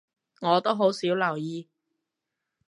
[0.41, 1.69] 我都好少留意